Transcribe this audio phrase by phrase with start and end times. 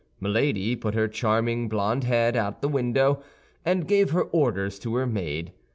[0.19, 3.21] Milady put her charming blond head out at the window,
[3.63, 5.51] and gave her orders to her maid.